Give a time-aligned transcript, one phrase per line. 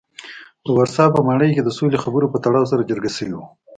[0.65, 3.45] د ورسا په ماڼۍ کې د سولې خبرو په تړاو سره جرګه شوي وو.